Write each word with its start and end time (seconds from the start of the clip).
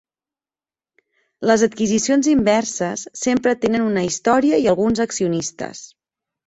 Les 1.49 1.65
adquisicions 1.67 2.31
inverses 2.33 3.05
sempre 3.27 3.55
tenen 3.67 3.87
una 3.93 4.09
història 4.11 4.63
i 4.67 4.69
alguns 4.75 5.09
accionistes. 5.09 5.89